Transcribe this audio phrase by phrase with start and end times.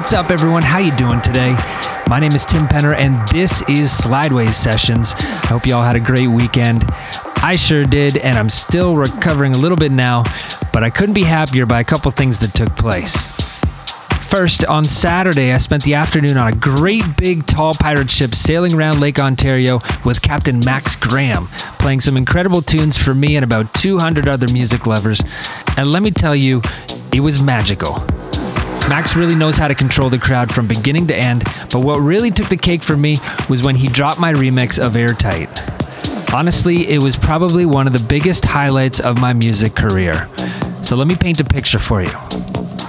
[0.00, 0.62] What's up everyone?
[0.62, 1.54] How you doing today?
[2.08, 5.12] My name is Tim Penner and this is Slideways Sessions.
[5.14, 6.84] I hope you all had a great weekend.
[7.42, 10.24] I sure did and I'm still recovering a little bit now,
[10.72, 13.14] but I couldn't be happier by a couple things that took place.
[14.26, 18.72] First, on Saturday, I spent the afternoon on a great big tall pirate ship sailing
[18.72, 23.74] around Lake Ontario with Captain Max Graham, playing some incredible tunes for me and about
[23.74, 25.20] 200 other music lovers.
[25.76, 26.62] And let me tell you,
[27.12, 28.02] it was magical.
[28.90, 32.32] Max really knows how to control the crowd from beginning to end, but what really
[32.32, 35.48] took the cake for me was when he dropped my remix of Airtight.
[36.34, 40.28] Honestly, it was probably one of the biggest highlights of my music career.
[40.82, 42.10] So let me paint a picture for you.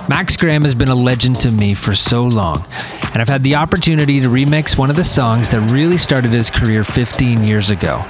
[0.09, 2.65] Max Graham has been a legend to me for so long,
[3.13, 6.49] and I've had the opportunity to remix one of the songs that really started his
[6.49, 8.03] career 15 years ago.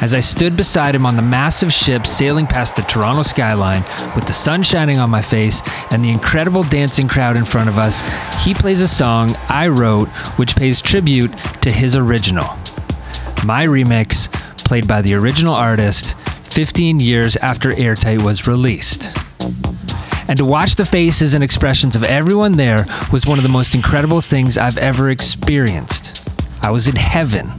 [0.00, 3.82] As I stood beside him on the massive ship sailing past the Toronto skyline
[4.14, 5.60] with the sun shining on my face
[5.90, 8.00] and the incredible dancing crowd in front of us,
[8.44, 11.32] he plays a song I wrote which pays tribute
[11.62, 12.46] to his original.
[13.44, 14.32] My remix,
[14.64, 19.16] played by the original artist 15 years after Airtight was released.
[20.28, 23.74] And to watch the faces and expressions of everyone there was one of the most
[23.74, 26.28] incredible things I've ever experienced.
[26.62, 27.50] I was in heaven.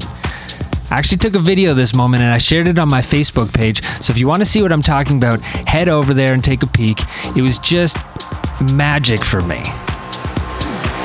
[0.92, 3.54] I actually took a video of this moment and I shared it on my Facebook
[3.54, 3.84] page.
[4.02, 6.64] So if you want to see what I'm talking about, head over there and take
[6.64, 7.00] a peek.
[7.36, 7.98] It was just
[8.74, 9.62] magic for me.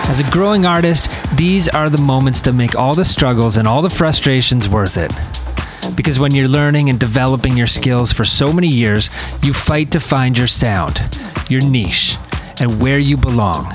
[0.06, 3.82] As a growing artist, these are the moments that make all the struggles and all
[3.82, 5.12] the frustrations worth it.
[5.96, 9.10] Because when you're learning and developing your skills for so many years,
[9.42, 11.00] you fight to find your sound,
[11.50, 12.16] your niche,
[12.60, 13.66] and where you belong.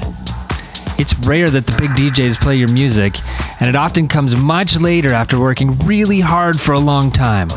[1.00, 3.16] It's rare that the big DJs play your music,
[3.62, 7.48] and it often comes much later after working really hard for a long time.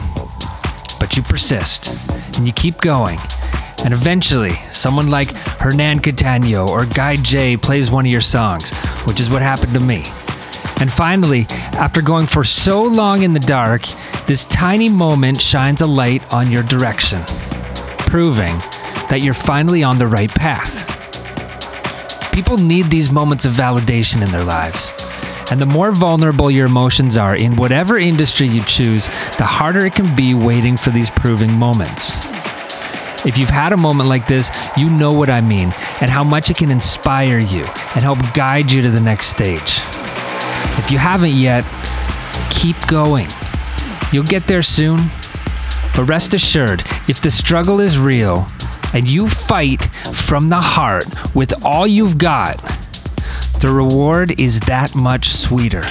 [1.01, 1.93] But you persist,
[2.37, 3.19] and you keep going,
[3.85, 8.71] and eventually, someone like Hernan Cattaneo or Guy J plays one of your songs,
[9.07, 10.05] which is what happened to me.
[10.81, 13.83] And finally, after going for so long in the dark,
[14.29, 17.21] this tiny moment shines a light on your direction,
[18.07, 18.57] proving
[19.11, 20.92] that you're finally on the right path.
[22.32, 24.93] People need these moments of validation in their lives.
[25.50, 29.06] And the more vulnerable your emotions are in whatever industry you choose,
[29.37, 32.10] the harder it can be waiting for these proving moments.
[33.26, 36.50] If you've had a moment like this, you know what I mean and how much
[36.50, 39.81] it can inspire you and help guide you to the next stage.
[40.78, 41.64] If you haven't yet,
[42.50, 43.28] keep going.
[44.10, 45.00] You'll get there soon.
[45.94, 48.49] But rest assured, if the struggle is real
[48.95, 52.57] and you fight from the heart with all you've got,
[53.61, 55.85] the reward is that much sweeter.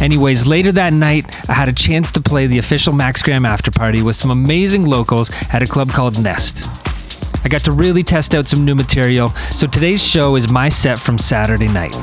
[0.00, 3.70] Anyways, later that night, I had a chance to play the official Max Graham after
[3.70, 6.68] party with some amazing locals at a club called Nest.
[7.44, 10.98] I got to really test out some new material, so today's show is my set
[10.98, 11.94] from Saturday night.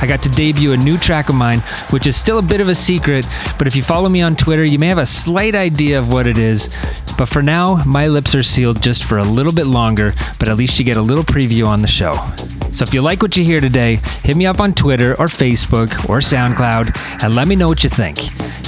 [0.00, 1.60] I got to debut a new track of mine,
[1.90, 3.26] which is still a bit of a secret,
[3.58, 6.28] but if you follow me on Twitter, you may have a slight idea of what
[6.28, 6.68] it is.
[7.18, 10.56] But for now, my lips are sealed just for a little bit longer, but at
[10.56, 12.14] least you get a little preview on the show.
[12.70, 16.08] So if you like what you hear today, hit me up on Twitter or Facebook
[16.08, 18.18] or SoundCloud and let me know what you think.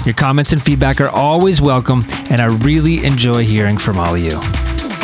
[0.04, 4.20] Your comments and feedback are always welcome, and I really enjoy hearing from all of
[4.20, 4.40] you.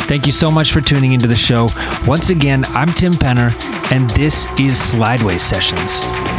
[0.07, 1.69] Thank you so much for tuning into the show.
[2.05, 3.53] Once again, I'm Tim Penner,
[3.91, 6.36] and this is Slideways Sessions.